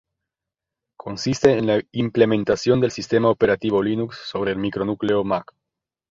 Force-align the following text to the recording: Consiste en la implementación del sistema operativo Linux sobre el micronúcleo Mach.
Consiste 0.97 1.59
en 1.59 1.67
la 1.67 1.79
implementación 1.91 2.81
del 2.81 2.89
sistema 2.89 3.29
operativo 3.29 3.83
Linux 3.83 4.17
sobre 4.25 4.49
el 4.51 4.57
micronúcleo 4.57 5.23
Mach. 5.23 5.51